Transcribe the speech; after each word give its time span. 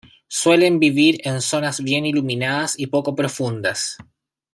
Suelen 0.39 0.79
vivir 0.79 1.21
en 1.27 1.43
zonas 1.43 1.79
bien 1.83 2.07
iluminadas 2.07 2.73
y 2.79 2.87
poco 2.87 3.13
profundas. 3.13 3.97